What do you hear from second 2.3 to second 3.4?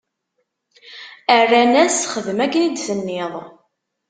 akken i d-tenniḍ!